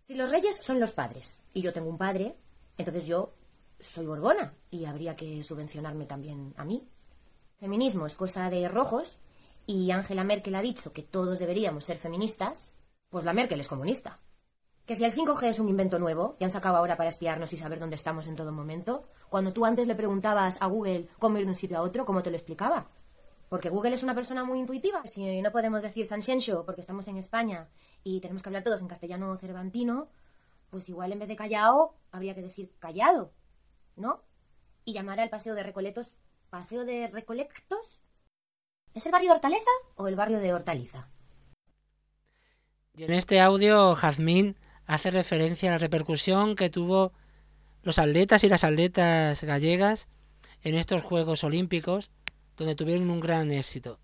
Si 0.05 0.15
los 0.15 0.29
reyes 0.29 0.57
son 0.57 0.79
los 0.79 0.91
padres 0.93 1.41
y 1.53 1.61
yo 1.61 1.73
tengo 1.73 1.89
un 1.89 1.97
padre, 1.97 2.35
entonces 2.77 3.05
yo 3.05 3.33
soy 3.79 4.05
Borbona 4.05 4.53
y 4.71 4.85
habría 4.85 5.15
que 5.15 5.43
subvencionarme 5.43 6.05
también 6.05 6.53
a 6.57 6.65
mí. 6.65 6.87
Feminismo 7.59 8.05
es 8.05 8.15
cosa 8.15 8.49
de 8.49 8.67
rojos 8.67 9.21
y 9.65 9.91
Angela 9.91 10.23
Merkel 10.23 10.55
ha 10.55 10.61
dicho 10.61 10.93
que 10.93 11.03
todos 11.03 11.39
deberíamos 11.39 11.85
ser 11.85 11.97
feministas, 11.97 12.71
pues 13.09 13.25
la 13.25 13.33
Merkel 13.33 13.59
es 13.59 13.67
comunista. 13.67 14.19
Que 14.85 14.95
si 14.97 15.05
el 15.05 15.13
5G 15.13 15.47
es 15.47 15.59
un 15.59 15.69
invento 15.69 15.97
nuevo, 15.97 16.35
que 16.37 16.43
han 16.43 16.51
sacado 16.51 16.75
ahora 16.75 16.97
para 16.97 17.09
espiarnos 17.09 17.53
y 17.53 17.57
saber 17.57 17.79
dónde 17.79 17.95
estamos 17.95 18.27
en 18.27 18.35
todo 18.35 18.51
momento, 18.51 19.05
cuando 19.29 19.53
tú 19.53 19.63
antes 19.63 19.87
le 19.87 19.95
preguntabas 19.95 20.61
a 20.61 20.67
Google 20.67 21.07
cómo 21.19 21.37
ir 21.37 21.45
de 21.45 21.51
un 21.51 21.55
sitio 21.55 21.77
a 21.77 21.81
otro, 21.81 22.05
¿cómo 22.05 22.21
te 22.21 22.31
lo 22.31 22.35
explicaba? 22.35 22.89
Porque 23.47 23.69
Google 23.69 23.95
es 23.95 24.03
una 24.03 24.15
persona 24.15 24.43
muy 24.43 24.59
intuitiva. 24.59 25.01
Si 25.05 25.41
no 25.41 25.51
podemos 25.51 25.83
decir 25.83 26.05
San 26.05 26.21
porque 26.65 26.81
estamos 26.81 27.07
en 27.07 27.17
España 27.17 27.69
y 28.03 28.19
tenemos 28.19 28.43
que 28.43 28.49
hablar 28.49 28.63
todos 28.63 28.81
en 28.81 28.87
castellano 28.87 29.37
cervantino, 29.37 30.07
pues 30.73 30.89
igual 30.89 31.11
en 31.11 31.19
vez 31.19 31.27
de 31.27 31.35
callao 31.35 31.93
habría 32.11 32.33
que 32.33 32.41
decir 32.41 32.73
callado, 32.79 33.31
¿no? 33.95 34.23
Y 34.85 34.93
llamar 34.93 35.19
al 35.19 35.29
paseo 35.29 35.53
de 35.53 35.61
Recoletos 35.61 36.15
paseo 36.49 36.83
de 36.83 37.07
Recolectos. 37.09 38.01
¿Es 38.95 39.05
el 39.05 39.11
barrio 39.11 39.29
de 39.29 39.35
Hortaleza 39.35 39.69
o 39.93 40.07
el 40.07 40.15
barrio 40.15 40.39
de 40.39 40.51
Hortaliza? 40.51 41.09
Y 42.95 43.03
en 43.03 43.13
este 43.13 43.39
audio, 43.39 43.93
Jazmín 43.93 44.57
hace 44.87 45.11
referencia 45.11 45.69
a 45.69 45.73
la 45.73 45.77
repercusión 45.77 46.55
que 46.55 46.71
tuvo 46.71 47.13
los 47.83 47.99
atletas 47.99 48.43
y 48.43 48.49
las 48.49 48.63
atletas 48.63 49.43
gallegas 49.43 50.09
en 50.63 50.73
estos 50.73 51.03
Juegos 51.03 51.43
Olímpicos, 51.43 52.09
donde 52.57 52.73
tuvieron 52.73 53.11
un 53.11 53.19
gran 53.19 53.51
éxito. 53.51 53.99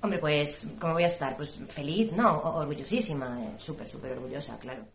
Hombre, 0.00 0.20
pues, 0.20 0.68
¿cómo 0.80 0.94
voy 0.94 1.02
a 1.02 1.06
estar? 1.06 1.36
Pues 1.36 1.60
feliz, 1.68 2.12
¿no? 2.12 2.38
Orgullosísima, 2.54 3.44
eh, 3.44 3.54
súper, 3.58 3.86
súper 3.86 4.12
orgullosa, 4.12 4.58
claro. 4.58 4.86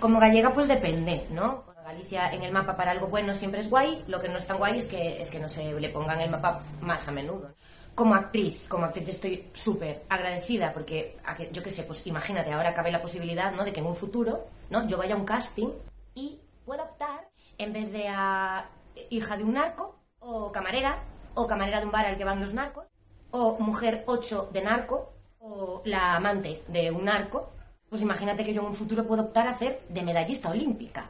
Como 0.00 0.20
gallega, 0.20 0.52
pues 0.52 0.68
depende, 0.68 1.26
¿no? 1.30 1.64
Galicia 1.84 2.32
en 2.32 2.42
el 2.42 2.52
mapa 2.52 2.76
para 2.76 2.90
algo 2.90 3.06
bueno 3.06 3.32
siempre 3.32 3.60
es 3.60 3.70
guay, 3.70 4.04
lo 4.08 4.20
que 4.20 4.28
no 4.28 4.38
es 4.38 4.46
tan 4.46 4.58
guay 4.58 4.78
es 4.78 4.86
que, 4.86 5.20
es 5.20 5.30
que 5.30 5.38
no 5.38 5.48
se 5.48 5.72
le 5.72 5.88
ponga 5.88 6.14
en 6.14 6.22
el 6.22 6.30
mapa 6.30 6.60
más 6.80 7.06
a 7.08 7.12
menudo. 7.12 7.54
como 7.96 8.14
actriz, 8.14 8.68
como 8.68 8.84
actriz 8.84 9.08
estoy 9.08 9.50
súper 9.54 10.04
agradecida 10.10 10.72
porque, 10.72 11.16
yo 11.50 11.62
qué 11.62 11.70
sé, 11.70 11.82
pues 11.84 12.06
imagínate, 12.06 12.52
ahora 12.52 12.74
cabe 12.74 12.92
la 12.92 13.00
posibilidad, 13.00 13.50
¿no? 13.52 13.64
De 13.64 13.72
que 13.72 13.80
en 13.80 13.86
un 13.86 13.96
futuro, 13.96 14.48
¿no? 14.68 14.86
Yo 14.86 14.98
vaya 14.98 15.14
a 15.14 15.18
un 15.18 15.24
casting 15.24 15.70
y 16.14 16.38
pueda 16.66 16.84
optar, 16.84 17.30
en 17.56 17.72
vez 17.72 17.90
de 17.90 18.06
a 18.08 18.68
hija 19.08 19.36
de 19.36 19.44
un 19.44 19.54
narco, 19.54 19.98
o 20.18 20.52
camarera, 20.52 21.02
o 21.34 21.46
camarera 21.46 21.80
de 21.80 21.86
un 21.86 21.92
bar 21.92 22.04
al 22.04 22.18
que 22.18 22.24
van 22.24 22.40
los 22.40 22.52
narcos, 22.52 22.84
o 23.30 23.56
mujer 23.58 24.04
8 24.06 24.50
de 24.52 24.60
narco, 24.60 25.14
o 25.38 25.80
la 25.86 26.16
amante 26.16 26.64
de 26.68 26.90
un 26.90 27.04
narco, 27.04 27.52
pues 27.88 28.02
imagínate 28.02 28.44
que 28.44 28.52
yo 28.52 28.62
en 28.62 28.68
un 28.68 28.74
futuro 28.74 29.06
puedo 29.06 29.22
optar 29.22 29.46
a 29.46 29.50
hacer 29.50 29.82
de 29.88 30.02
medallista 30.02 30.50
olímpica. 30.50 31.06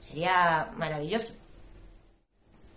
Sería 0.00 0.70
maravilloso. 0.76 1.34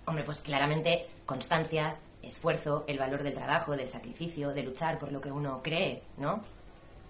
Hombre, 0.06 0.24
pues 0.24 0.42
claramente 0.42 1.08
constancia, 1.25 1.96
esfuerzo, 2.22 2.86
el 2.88 2.98
valor 2.98 3.24
del 3.24 3.34
trabajo, 3.34 3.75
del 3.75 3.89
sacrificio, 3.89 4.54
de 4.54 4.63
luchar 4.63 4.98
por 5.00 5.12
lo 5.12 5.20
que 5.22 5.32
uno 5.32 5.62
cree, 5.63 6.04
¿no? 6.18 6.42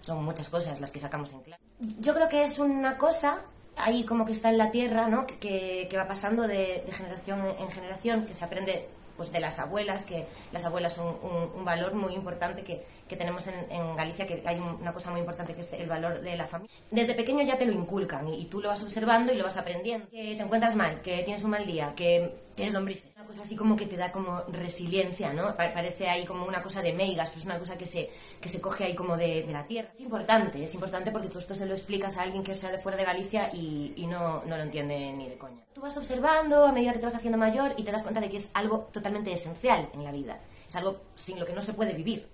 Son 0.00 0.24
muchas 0.24 0.48
cosas 0.48 0.80
las 0.80 0.90
que 0.90 1.00
sacamos 1.00 1.32
en 1.32 1.42
clase. 1.42 1.62
Yo 2.00 2.14
creo 2.14 2.28
que 2.28 2.44
es 2.44 2.58
una 2.58 2.96
cosa 2.96 3.42
ahí 3.76 4.04
como 4.04 4.24
que 4.24 4.32
está 4.32 4.50
en 4.50 4.58
la 4.58 4.70
tierra, 4.70 5.08
¿no? 5.08 5.26
Que, 5.26 5.88
va 5.96 6.06
pasando 6.06 6.42
de, 6.42 6.82
de, 6.84 6.92
generación 6.92 7.54
en 7.58 7.70
generación, 7.70 8.26
que 8.26 8.34
se 8.34 8.44
aprende 8.44 8.88
pues 9.18 9.30
de 9.30 9.40
las 9.40 9.58
abuelas, 9.58 10.06
que 10.06 10.26
las 10.52 10.64
abuelas 10.64 10.94
son 10.94 11.18
un, 11.22 11.64
valor 11.64 11.92
muy 11.92 12.14
importante 12.14 12.62
que, 12.62 12.86
que 13.06 13.16
tenemos 13.16 13.46
en, 13.48 13.96
Galicia, 13.96 14.26
que 14.26 14.42
hay 14.46 14.58
una 14.58 14.94
cosa 14.94 15.10
muy 15.10 15.20
importante 15.20 15.54
que 15.54 15.60
es 15.60 15.72
el 15.74 15.88
valor 15.88 16.22
de 16.22 16.36
la 16.36 16.46
familia. 16.46 16.74
Desde 16.90 17.14
pequeño 17.14 17.42
ya 17.42 17.58
te 17.58 17.66
lo 17.66 17.72
inculcan 17.72 18.28
y, 18.28 18.46
tú 18.46 18.60
lo 18.60 18.68
vas 18.68 18.82
observando 18.82 19.32
y 19.32 19.36
lo 19.36 19.44
vas 19.44 19.58
aprendiendo. 19.58 20.08
Que 20.08 20.36
te 20.36 20.42
encuentras 20.42 20.76
mal, 20.76 21.02
que 21.02 21.22
tienes 21.24 21.44
un 21.44 21.50
mal 21.50 21.66
día, 21.66 21.92
que 21.94 22.47
tienes 22.58 22.74
lombrices. 22.74 23.10
Una 23.14 23.24
cosa 23.24 23.42
así 23.42 23.56
como 23.56 23.76
que 23.76 23.86
te 23.86 23.96
da 23.96 24.10
como 24.10 24.42
resiliencia, 24.48 25.32
¿no? 25.32 25.54
parece 25.56 26.08
ahí 26.08 26.24
como 26.24 26.44
una 26.44 26.62
cosa 26.62 26.82
de 26.82 26.92
meigas, 26.92 27.30
pues 27.30 27.44
una 27.44 27.58
cosa 27.58 27.78
que 27.78 27.86
se, 27.86 28.10
que 28.40 28.48
se 28.48 28.60
coge 28.60 28.84
ahí 28.84 28.94
como 28.94 29.16
de, 29.16 29.42
de, 29.44 29.52
la 29.52 29.66
tierra. 29.66 29.88
Es 29.90 30.00
importante, 30.00 30.62
es 30.62 30.74
importante 30.74 31.10
porque 31.10 31.28
tú 31.28 31.38
esto 31.38 31.54
se 31.54 31.66
lo 31.66 31.74
explicas 31.74 32.16
a 32.16 32.22
alguien 32.22 32.42
que 32.42 32.54
sea 32.54 32.70
de 32.70 32.78
fuera 32.78 32.98
de 32.98 33.04
Galicia 33.04 33.50
y, 33.52 33.94
y 33.96 34.06
no, 34.06 34.42
no 34.44 34.56
lo 34.56 34.62
entiende 34.62 35.12
ni 35.12 35.28
de 35.28 35.38
coña. 35.38 35.62
Tú 35.72 35.80
vas 35.80 35.96
observando 35.96 36.66
a 36.66 36.72
medida 36.72 36.92
que 36.92 36.98
te 36.98 37.06
vas 37.06 37.14
haciendo 37.14 37.38
mayor 37.38 37.74
y 37.76 37.84
te 37.84 37.92
das 37.92 38.02
cuenta 38.02 38.20
de 38.20 38.28
que 38.28 38.38
es 38.38 38.50
algo 38.54 38.88
totalmente 38.92 39.32
esencial 39.32 39.88
en 39.94 40.04
la 40.04 40.10
vida. 40.10 40.40
Es 40.68 40.74
algo 40.76 41.00
sin 41.14 41.38
lo 41.38 41.46
que 41.46 41.52
no 41.52 41.62
se 41.62 41.74
puede 41.74 41.92
vivir. 41.94 42.28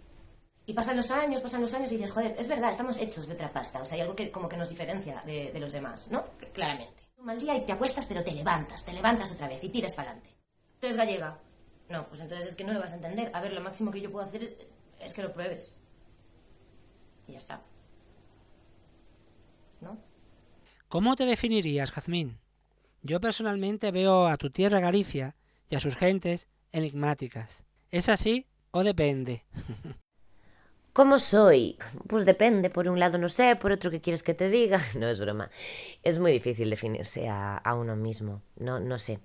Y 0.66 0.72
pasan 0.72 0.96
los 0.96 1.10
años, 1.10 1.42
pasan 1.42 1.60
los 1.60 1.74
años 1.74 1.92
y 1.92 1.96
dices, 1.96 2.10
joder, 2.10 2.34
es 2.38 2.48
verdad, 2.48 2.70
estamos 2.70 2.98
hechos 2.98 3.26
de 3.26 3.34
otra 3.34 3.52
pasta. 3.52 3.82
O 3.82 3.84
sea, 3.84 3.96
hay 3.96 4.00
algo 4.00 4.16
que 4.16 4.30
como 4.30 4.48
que 4.48 4.56
nos 4.56 4.70
diferencia 4.70 5.22
de, 5.26 5.52
los 5.60 5.72
demás, 5.72 6.10
¿no? 6.10 6.24
claramente. 6.52 7.03
Mal 7.24 7.40
día 7.40 7.56
y 7.56 7.64
te 7.64 7.72
acuestas, 7.72 8.04
pero 8.04 8.22
te 8.22 8.32
levantas, 8.32 8.84
te 8.84 8.92
levantas 8.92 9.32
otra 9.32 9.48
vez 9.48 9.64
y 9.64 9.70
tiras 9.70 9.94
para 9.94 10.10
adelante. 10.10 10.36
¿Tú 10.78 10.86
eres 10.86 10.98
gallega? 10.98 11.40
No, 11.88 12.06
pues 12.06 12.20
entonces 12.20 12.48
es 12.48 12.54
que 12.54 12.64
no 12.64 12.74
lo 12.74 12.80
vas 12.80 12.92
a 12.92 12.96
entender. 12.96 13.30
A 13.32 13.40
ver, 13.40 13.54
lo 13.54 13.62
máximo 13.62 13.90
que 13.90 14.02
yo 14.02 14.12
puedo 14.12 14.26
hacer 14.26 14.68
es 15.00 15.14
que 15.14 15.22
lo 15.22 15.32
pruebes. 15.32 15.74
Y 17.26 17.32
ya 17.32 17.38
está. 17.38 17.62
¿No? 19.80 19.96
¿Cómo 20.88 21.16
te 21.16 21.24
definirías, 21.24 21.92
Jazmín? 21.92 22.40
Yo 23.00 23.20
personalmente 23.20 23.90
veo 23.90 24.26
a 24.26 24.36
tu 24.36 24.50
tierra 24.50 24.80
Galicia 24.80 25.34
y 25.70 25.76
a 25.76 25.80
sus 25.80 25.96
gentes 25.96 26.50
enigmáticas. 26.72 27.64
¿Es 27.90 28.10
así 28.10 28.46
o 28.70 28.84
depende? 28.84 29.46
¿Cómo 30.94 31.18
soy? 31.18 31.76
Pues 32.06 32.24
depende, 32.24 32.70
por 32.70 32.86
un 32.86 33.00
lado 33.00 33.18
no 33.18 33.28
sé, 33.28 33.56
por 33.56 33.72
otro 33.72 33.90
qué 33.90 34.00
quieres 34.00 34.22
que 34.22 34.32
te 34.32 34.48
diga. 34.48 34.80
No 34.96 35.08
es 35.08 35.18
broma. 35.18 35.50
Es 36.04 36.20
muy 36.20 36.30
difícil 36.30 36.70
definirse 36.70 37.28
a, 37.28 37.60
uno 37.76 37.96
mismo. 37.96 38.42
No, 38.56 38.78
no 38.78 39.00
sé. 39.00 39.18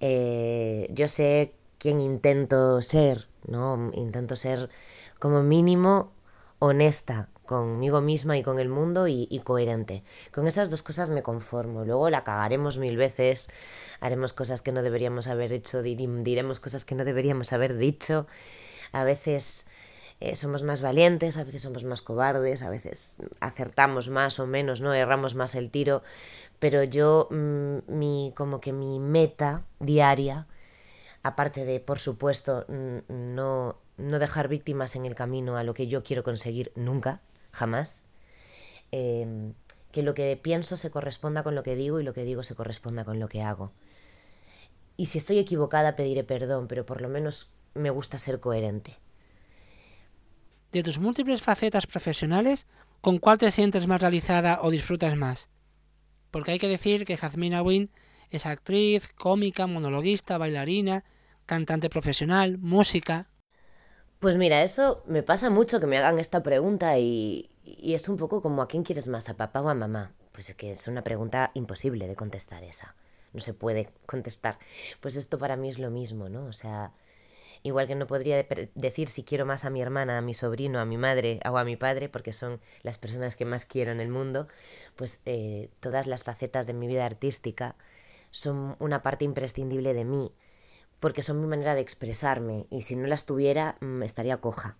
Eh, 0.00 0.88
yo 0.90 1.06
sé 1.06 1.52
quién 1.76 2.00
intento 2.00 2.80
ser, 2.80 3.28
¿no? 3.46 3.90
Intento 3.92 4.36
ser 4.36 4.70
como 5.18 5.42
mínimo 5.42 6.14
honesta 6.60 7.28
conmigo 7.44 8.00
misma 8.00 8.38
y 8.38 8.42
con 8.42 8.58
el 8.58 8.70
mundo 8.70 9.06
y, 9.06 9.28
coherente. 9.44 10.02
Con 10.32 10.46
esas 10.46 10.70
dos 10.70 10.82
cosas 10.82 11.10
me 11.10 11.22
conformo. 11.22 11.84
Luego 11.84 12.08
la 12.08 12.24
cagaremos 12.24 12.78
mil 12.78 12.96
veces, 12.96 13.50
haremos 14.00 14.32
cosas 14.32 14.62
que 14.62 14.72
no 14.72 14.82
deberíamos 14.82 15.28
haber 15.28 15.52
hecho, 15.52 15.82
diremos 15.82 16.58
cosas 16.58 16.86
que 16.86 16.94
no 16.94 17.04
deberíamos 17.04 17.52
haber 17.52 17.76
dicho. 17.76 18.26
A 18.92 19.04
veces 19.04 19.68
eh, 20.20 20.34
somos 20.34 20.62
más 20.62 20.80
valientes, 20.80 21.36
a 21.36 21.44
veces 21.44 21.62
somos 21.62 21.84
más 21.84 22.00
cobardes, 22.00 22.62
a 22.62 22.70
veces 22.70 23.22
acertamos 23.40 24.08
más 24.08 24.38
o 24.38 24.46
menos, 24.46 24.80
¿no? 24.80 24.94
Erramos 24.94 25.34
más 25.34 25.54
el 25.54 25.70
tiro. 25.70 26.02
Pero 26.58 26.82
yo, 26.84 27.28
mm, 27.30 27.78
mi, 27.88 28.32
como 28.34 28.60
que 28.60 28.72
mi 28.72 28.98
meta 28.98 29.64
diaria, 29.78 30.46
aparte 31.22 31.64
de, 31.64 31.80
por 31.80 31.98
supuesto, 31.98 32.64
no, 33.08 33.76
no 33.98 34.18
dejar 34.18 34.48
víctimas 34.48 34.96
en 34.96 35.04
el 35.06 35.14
camino 35.14 35.56
a 35.56 35.64
lo 35.64 35.74
que 35.74 35.86
yo 35.86 36.02
quiero 36.02 36.24
conseguir 36.24 36.72
nunca, 36.76 37.20
jamás. 37.52 38.04
Em, 38.92 39.52
que 39.92 40.02
lo 40.02 40.14
que 40.14 40.38
pienso 40.40 40.76
se 40.76 40.90
corresponda 40.90 41.42
con 41.42 41.54
lo 41.54 41.62
que 41.62 41.74
digo 41.74 42.00
y 42.00 42.04
lo 42.04 42.14
que 42.14 42.24
digo 42.24 42.42
se 42.42 42.54
corresponda 42.54 43.04
con 43.04 43.18
lo 43.20 43.28
que 43.28 43.42
hago. 43.42 43.72
Y 44.96 45.06
si 45.06 45.18
estoy 45.18 45.38
equivocada 45.38 45.96
pediré 45.96 46.24
perdón, 46.24 46.68
pero 46.68 46.86
por 46.86 47.00
lo 47.02 47.08
menos 47.08 47.50
me 47.74 47.90
gusta 47.90 48.18
ser 48.18 48.40
coherente. 48.40 48.96
De 50.76 50.82
tus 50.82 50.98
múltiples 50.98 51.40
facetas 51.40 51.86
profesionales, 51.86 52.66
¿con 53.00 53.16
cuál 53.16 53.38
te 53.38 53.50
sientes 53.50 53.86
más 53.86 53.98
realizada 53.98 54.58
o 54.60 54.70
disfrutas 54.70 55.16
más? 55.16 55.48
Porque 56.30 56.50
hay 56.50 56.58
que 56.58 56.68
decir 56.68 57.06
que 57.06 57.16
Jazmina 57.16 57.62
Wynn 57.62 57.88
es 58.30 58.44
actriz, 58.44 59.08
cómica, 59.16 59.66
monologuista, 59.66 60.36
bailarina, 60.36 61.02
cantante 61.46 61.88
profesional, 61.88 62.58
música, 62.58 63.30
pues 64.18 64.36
mira, 64.36 64.62
eso 64.62 65.02
me 65.06 65.22
pasa 65.22 65.48
mucho 65.48 65.80
que 65.80 65.86
me 65.86 65.96
hagan 65.96 66.18
esta 66.18 66.42
pregunta 66.42 66.98
y, 66.98 67.50
es 67.64 68.06
un 68.10 68.18
poco 68.18 68.42
como 68.42 68.60
¿a 68.60 68.68
quién 68.68 68.82
quieres 68.82 69.08
más, 69.08 69.30
a 69.30 69.34
papá 69.38 69.62
o 69.62 69.70
a 69.70 69.74
mamá? 69.74 70.12
Pues 70.32 70.50
es 70.50 70.56
que 70.56 70.70
es 70.70 70.88
una 70.88 71.02
pregunta 71.02 71.52
imposible 71.54 72.06
de 72.06 72.16
contestar 72.16 72.64
esa. 72.64 72.96
No 73.32 73.40
se 73.40 73.54
puede 73.54 73.88
contestar. 74.04 74.58
Pues 75.00 75.16
esto 75.16 75.38
para 75.38 75.56
mí 75.56 75.70
es 75.70 75.78
lo 75.78 75.90
mismo, 75.90 76.28
¿no? 76.28 76.44
O 76.44 76.52
sea, 76.52 76.92
igual 77.66 77.86
que 77.86 77.94
no 77.94 78.06
podría 78.06 78.46
decir 78.74 79.08
si 79.08 79.24
quiero 79.24 79.44
más 79.46 79.64
a 79.64 79.70
mi 79.70 79.82
hermana, 79.82 80.18
a 80.18 80.20
mi 80.22 80.34
sobrino, 80.34 80.78
a 80.78 80.84
mi 80.84 80.96
madre 80.96 81.40
o 81.50 81.58
a 81.58 81.64
mi 81.64 81.76
padre, 81.76 82.08
porque 82.08 82.32
son 82.32 82.60
las 82.82 82.98
personas 82.98 83.36
que 83.36 83.44
más 83.44 83.64
quiero 83.64 83.92
en 83.92 84.00
el 84.00 84.08
mundo, 84.08 84.48
pues 84.94 85.20
eh, 85.26 85.70
todas 85.80 86.06
las 86.06 86.22
facetas 86.22 86.66
de 86.66 86.74
mi 86.74 86.86
vida 86.86 87.04
artística 87.04 87.76
son 88.30 88.76
una 88.78 89.02
parte 89.02 89.24
imprescindible 89.24 89.94
de 89.94 90.04
mí 90.04 90.32
porque 91.00 91.22
son 91.22 91.40
mi 91.40 91.46
manera 91.46 91.74
de 91.74 91.80
expresarme 91.80 92.66
y 92.70 92.82
si 92.82 92.96
no 92.96 93.06
las 93.06 93.26
tuviera 93.26 93.76
mm, 93.80 94.02
estaría 94.02 94.38
coja. 94.38 94.78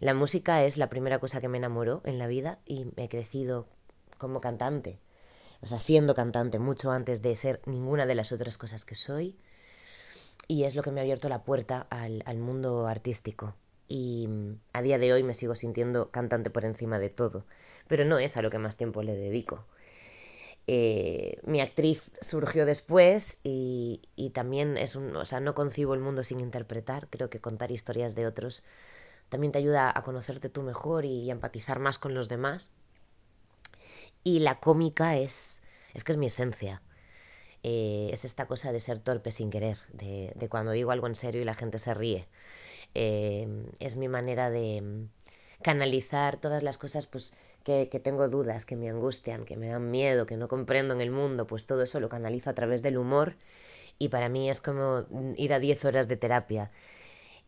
La 0.00 0.14
música 0.14 0.64
es 0.64 0.76
la 0.76 0.88
primera 0.88 1.18
cosa 1.18 1.40
que 1.40 1.48
me 1.48 1.58
enamoró 1.58 2.02
en 2.04 2.18
la 2.18 2.26
vida 2.26 2.58
y 2.66 2.86
he 2.96 3.08
crecido 3.08 3.68
como 4.18 4.40
cantante, 4.40 4.98
o 5.62 5.66
sea, 5.66 5.78
siendo 5.78 6.14
cantante 6.14 6.58
mucho 6.58 6.90
antes 6.90 7.22
de 7.22 7.34
ser 7.36 7.60
ninguna 7.66 8.06
de 8.06 8.14
las 8.14 8.32
otras 8.32 8.58
cosas 8.58 8.84
que 8.84 8.94
soy 8.94 9.38
y 10.48 10.64
es 10.64 10.74
lo 10.74 10.82
que 10.82 10.90
me 10.90 11.00
ha 11.00 11.02
abierto 11.02 11.28
la 11.28 11.44
puerta 11.44 11.86
al, 11.90 12.22
al 12.26 12.38
mundo 12.38 12.86
artístico. 12.86 13.54
Y 13.88 14.26
mm, 14.28 14.58
a 14.72 14.82
día 14.82 14.98
de 14.98 15.12
hoy 15.12 15.22
me 15.22 15.34
sigo 15.34 15.54
sintiendo 15.54 16.10
cantante 16.10 16.50
por 16.50 16.64
encima 16.64 16.98
de 16.98 17.10
todo, 17.10 17.44
pero 17.88 18.04
no 18.04 18.18
es 18.18 18.36
a 18.36 18.42
lo 18.42 18.50
que 18.50 18.58
más 18.58 18.76
tiempo 18.76 19.02
le 19.02 19.14
dedico. 19.14 19.64
Eh, 20.68 21.38
mi 21.44 21.60
actriz 21.60 22.10
surgió 22.20 22.66
después 22.66 23.38
y, 23.44 24.00
también 24.34 24.76
es 24.76 24.96
un, 24.96 25.16
o 25.16 25.24
sea, 25.24 25.38
no 25.40 25.54
concibo 25.54 25.94
el 25.94 26.00
mundo 26.00 26.24
sin 26.24 26.40
interpretar, 26.40 27.08
creo 27.08 27.30
que 27.30 27.40
contar 27.40 27.70
historias 27.70 28.14
de 28.16 28.26
otros 28.26 28.64
también 29.28 29.52
te 29.52 29.58
ayuda 29.58 29.92
a 29.94 30.02
conocerte 30.02 30.48
tú 30.48 30.62
mejor 30.62 31.04
y, 31.04 31.30
a 31.30 31.32
empatizar 31.32 31.78
más 31.80 31.98
con 31.98 32.14
los 32.14 32.28
demás. 32.28 32.72
Y 34.22 34.40
la 34.40 34.60
cómica 34.60 35.16
es, 35.16 35.64
es 35.94 36.04
que 36.04 36.12
es 36.12 36.18
mi 36.18 36.26
esencia. 36.26 36.82
Eh, 37.68 38.10
es 38.12 38.24
esta 38.24 38.46
cosa 38.46 38.70
de 38.70 38.78
ser 38.78 39.00
torpe 39.00 39.32
sin 39.32 39.50
querer, 39.50 39.76
de, 39.92 40.32
de, 40.36 40.48
cuando 40.48 40.70
digo 40.70 40.92
algo 40.92 41.08
en 41.08 41.16
serio 41.16 41.42
y 41.42 41.44
la 41.44 41.54
gente 41.54 41.80
se 41.80 41.94
ríe. 41.94 42.28
Eh, 42.94 43.66
es 43.80 43.96
mi 43.96 44.06
manera 44.06 44.50
de 44.50 45.08
canalizar 45.62 46.36
todas 46.36 46.62
las 46.62 46.78
cosas 46.78 47.06
pues 47.06 47.36
que, 47.64 47.86
tengo 48.00 48.28
dudas, 48.28 48.66
que 48.66 48.76
me 48.76 48.88
angustian, 48.88 49.44
que 49.44 49.56
me 49.56 49.66
dan 49.66 49.90
miedo, 49.90 50.26
que 50.26 50.36
no 50.36 50.46
comprendo 50.46 50.94
en 50.94 51.00
el 51.00 51.10
mundo, 51.10 51.48
pues 51.48 51.66
todo 51.66 51.82
eso 51.82 51.98
lo 51.98 52.08
canalizo 52.08 52.50
a 52.50 52.54
través 52.54 52.84
del 52.84 52.98
humor 52.98 53.34
y 53.98 54.10
para 54.10 54.28
mí 54.28 54.48
es 54.48 54.60
como 54.60 55.04
ir 55.36 55.52
a 55.52 55.58
10 55.58 55.84
horas 55.86 56.06
de 56.06 56.16
terapia. 56.16 56.70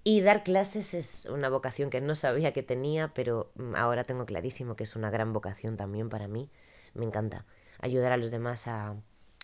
Y 0.02 0.20
dar 0.22 0.42
clases 0.42 0.94
es 0.94 1.26
una 1.26 1.48
vocación 1.48 1.90
que 1.90 2.00
no 2.00 2.16
sabía 2.16 2.52
que 2.52 2.64
tenía, 2.64 3.12
pero 3.14 3.52
mm, 3.54 3.76
ahora 3.76 4.02
tengo 4.02 4.24
clarísimo 4.24 4.74
que 4.74 4.82
es 4.82 4.96
una 4.96 5.10
gran 5.10 5.32
vocación 5.32 5.76
también 5.76 6.08
para 6.08 6.26
mí. 6.26 6.50
Me 6.94 7.04
encanta 7.04 7.46
ayudar 7.80 8.10
a 8.10 8.16
los 8.16 8.32
demás 8.32 8.66
a 8.66 8.96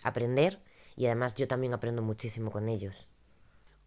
aprender 0.07 0.61
y 0.95 1.07
además 1.07 1.35
yo 1.35 1.47
también 1.47 1.73
aprendo 1.73 2.01
muchísimo 2.01 2.51
con 2.51 2.69
ellos. 2.69 3.07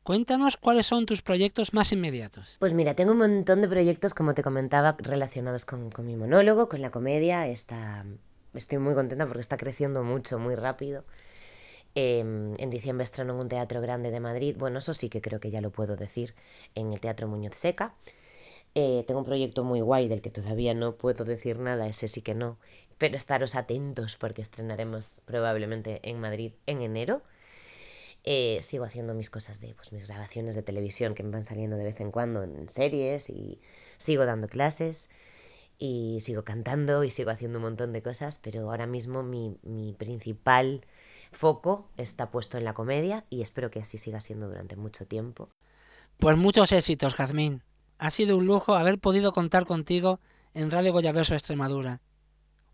Cuéntanos 0.03 0.57
cuáles 0.57 0.87
son 0.87 1.05
tus 1.05 1.21
proyectos 1.21 1.75
más 1.75 1.93
inmediatos. 1.93 2.57
Pues 2.61 2.73
mira, 2.73 2.95
tengo 2.95 3.13
un 3.13 3.19
montón 3.19 3.61
de 3.61 3.69
proyectos, 3.69 4.15
como 4.15 4.33
te 4.33 4.43
comentaba, 4.43 4.97
relacionados 4.99 5.67
con, 5.67 5.91
mi 5.99 6.17
monólogo, 6.17 6.69
con 6.69 6.81
la 6.81 6.91
comedia. 6.91 7.47
Está, 7.47 8.07
estoy 8.55 8.79
muy 8.79 8.95
contenta 8.95 9.27
porque 9.27 9.41
está 9.41 9.59
creciendo 9.59 10.03
mucho, 10.05 10.39
muy 10.39 10.55
rápido. 10.55 11.05
Em, 11.95 12.55
en 12.59 12.71
diciembre 12.71 13.05
estreno 13.05 13.35
en 13.35 13.41
un 13.41 13.49
teatro 13.49 13.83
grande 13.83 14.11
de 14.11 14.21
Madrid. 14.21 14.57
Bueno, 14.59 14.79
eso 14.79 14.95
sí 14.95 15.11
que 15.11 15.21
creo 15.21 15.41
que 15.41 15.51
ya 15.51 15.61
lo 15.61 15.71
puedo 15.71 15.97
decir, 15.97 16.35
en 16.75 16.93
el 16.93 17.01
Teatro 17.01 17.29
Muñoz 17.29 17.55
Seca. 17.57 17.95
Eh, 18.75 19.05
tengo 19.07 19.21
un 19.21 19.27
proyecto 19.27 19.65
muy 19.65 19.81
guay 19.81 20.09
del 20.09 20.23
que 20.23 20.31
todavía 20.31 20.73
no 20.73 20.97
puedo 20.97 21.25
decir 21.25 21.59
nada, 21.59 21.87
ese 21.87 22.09
sí 22.09 22.23
que 22.23 22.35
no, 22.35 22.59
pero 22.99 23.17
estaros 23.17 23.55
atentos 23.55 24.17
porque 24.17 24.43
estrenaremos 24.43 25.23
probablemente 25.25 26.01
en 26.03 26.21
Madrid 26.21 26.53
en 26.67 26.83
enero. 26.83 27.23
Eh, 28.25 28.59
sigo 28.63 28.85
haciendo 28.85 29.15
mis 29.15 29.31
cosas 29.31 29.61
de 29.61 29.75
pues, 29.75 29.93
mis 29.93 30.09
grabaciones 30.09 30.55
de 30.55 30.63
televisión 30.63 31.15
que 31.15 31.23
me 31.23 31.31
van 31.31 31.45
saliendo 31.45 31.77
de 31.77 31.85
vez 31.85 32.01
en 32.01 32.11
cuando 32.11 32.43
en 32.43 32.69
series 32.69 33.31
y 33.31 33.61
sigo 33.97 34.27
dando 34.27 34.49
clases 34.49 35.11
y 35.79 36.19
sigo 36.21 36.45
cantando 36.45 37.05
y 37.05 37.11
sigo 37.11 37.31
haciendo 37.31 37.59
un 37.59 37.65
montón 37.65 37.93
de 37.93 38.03
cosas, 38.03 38.41
pero 38.43 38.71
ahora 38.71 38.87
mismo 38.87 39.23
mi, 39.23 39.57
mi 39.63 39.95
principal 39.95 40.85
foco 41.31 41.89
está 41.97 42.31
puesto 42.31 42.59
en 42.59 42.65
la 42.65 42.75
comedia 42.75 43.25
y 43.31 43.43
espero 43.43 43.71
que 43.71 43.81
así 43.81 43.97
siga 43.97 44.21
siendo 44.21 44.49
durante 44.49 44.77
mucho 44.77 45.07
tiempo. 45.07 45.51
Pues 46.19 46.37
muchos 46.37 46.73
éxitos, 46.73 47.15
Jazmín. 47.15 47.63
Ha 47.99 48.11
sido 48.11 48.37
un 48.37 48.47
lujo 48.47 48.75
haber 48.75 48.99
podido 48.99 49.33
contar 49.33 49.67
contigo 49.67 50.21
en 50.55 50.71
Radio 50.71 50.93
Goyaverso 50.93 51.35
Extremadura. 51.35 52.01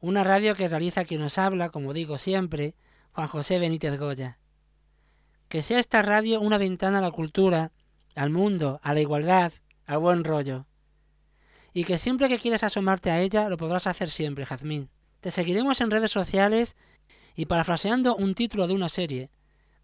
Una 0.05 0.23
radio 0.23 0.55
que 0.55 0.69
realiza 0.69 1.07
quien 1.07 1.23
nos 1.23 1.39
habla, 1.39 1.71
como 1.71 1.95
digo 1.95 2.19
siempre, 2.19 2.75
Juan 3.13 3.27
José 3.27 3.59
Benítez 3.59 3.99
Goya. 3.99 4.37
Que 5.49 5.63
sea 5.63 5.79
esta 5.79 6.03
radio 6.03 6.43
una 6.43 6.59
ventana 6.59 6.99
a 6.99 7.01
la 7.01 7.11
cultura, 7.11 7.73
al 8.15 8.29
mundo, 8.29 8.81
a 8.83 8.93
la 8.93 9.01
igualdad, 9.01 9.55
al 9.87 10.01
buen 10.01 10.23
rollo. 10.23 10.67
Y 11.73 11.85
que 11.85 11.97
siempre 11.97 12.29
que 12.29 12.39
quieras 12.39 12.65
asomarte 12.65 13.11
a 13.11 13.23
ella 13.23 13.49
lo 13.49 13.57
podrás 13.57 13.87
hacer 13.87 14.11
siempre, 14.11 14.45
Jazmín. 14.45 14.91
Te 15.21 15.31
seguiremos 15.31 15.81
en 15.81 15.91
redes 15.91 16.11
sociales 16.11 16.77
y 17.35 17.47
parafraseando 17.47 18.15
un 18.15 18.35
título 18.35 18.67
de 18.67 18.75
una 18.75 18.91
serie, 18.91 19.31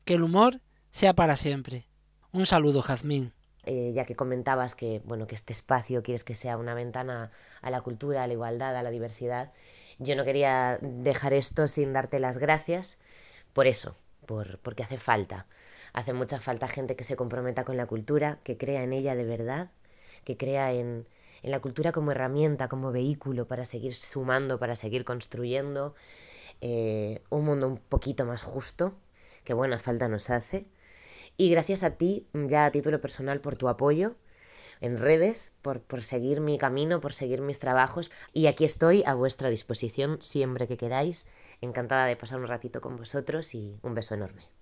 que 0.05 0.17
el 0.17 0.23
humor 0.23 0.61
sea 0.91 1.15
para 1.15 1.39
siempre. 1.39 1.89
Un 2.31 2.45
saludo, 2.45 2.83
Jazmín. 2.83 3.33
Eh, 3.65 3.93
ya 3.95 4.05
que 4.05 4.17
comentabas 4.17 4.75
que, 4.75 5.01
bueno, 5.07 5.27
que 5.27 5.35
este 5.35 5.55
espacio 5.55 6.03
quieres 6.03 6.25
que 6.25 6.35
sea 6.35 6.59
una 6.59 6.75
ventana 6.75 7.31
a 7.63 7.71
la 7.71 7.81
cultura, 7.81 8.23
a 8.23 8.27
la 8.27 8.35
igualdad, 8.35 8.77
a 8.77 8.83
la 8.83 8.91
diversidad, 8.91 9.53
yo 10.01 10.17
no 10.17 10.25
quería 10.25 10.79
dejar 10.81 11.35
esto 11.35 11.69
sin 11.69 11.93
darte 11.93 12.19
las 12.19 12.39
gracias 12.39 12.99
por 13.53 13.67
eso, 13.67 13.97
por, 14.27 14.59
porque 14.59 14.83
hace 14.83 14.99
falta. 14.99 15.47
Hace 15.93 16.15
mucha 16.15 16.41
falta 16.41 16.69
gente 16.69 16.97
que 16.97 17.05
se 17.05 17.17
comprometa 17.17 17.65
con 17.65 17.77
la 17.77 17.87
cultura, 17.87 18.39
que 18.43 18.57
crea 18.57 18.83
en 18.83 18.93
ella 18.93 19.15
de 19.15 19.25
verdad, 19.25 19.71
que 20.25 20.37
crea 20.37 20.73
en, 20.73 21.07
en 21.43 21.51
la 21.51 21.61
cultura 21.61 21.93
como 21.93 22.13
herramienta, 22.13 22.69
como 22.69 22.93
vehículo 22.93 23.47
para 23.47 23.65
seguir 23.65 23.95
sumando, 23.95 24.59
para 24.59 24.75
seguir 24.75 25.05
construyendo 25.05 25.95
eh, 26.63 27.23
un 27.29 27.45
mundo 27.45 27.67
un 27.67 27.77
poquito 27.77 28.25
más 28.25 28.43
justo, 28.43 28.95
que 29.45 29.53
buena 29.53 29.79
falta 29.79 30.09
nos 30.09 30.31
hace. 30.31 30.67
Y 31.37 31.51
gracias 31.51 31.83
a 31.83 31.97
ti, 31.97 32.27
ya 32.33 32.67
a 32.67 32.71
título 32.71 33.01
personal, 33.01 33.41
por 33.41 33.57
tu 33.57 33.69
apoyo 33.69 34.15
en 34.81 34.99
redes, 34.99 35.57
por, 35.63 35.81
por 35.81 36.03
seguir 36.03 36.41
mi 36.41 36.59
camino, 36.59 37.01
por 37.01 37.13
seguir 37.13 37.41
mis 37.41 37.59
trabajos. 37.59 38.11
Y 38.33 38.47
aquí 38.47 38.65
estoy 38.65 39.03
a 39.07 39.15
vuestra 39.15 39.51
disposición 39.51 40.21
siempre 40.21 40.67
que 40.67 40.77
queráis. 40.77 41.27
Encantada 41.61 42.07
de 42.07 42.17
pasar 42.17 42.41
un 42.41 42.49
ratito 42.49 42.81
con 42.81 42.97
vosotros 42.97 43.55
y 43.55 43.79
un 43.83 43.95
beso 43.95 44.15
enorme. 44.15 44.60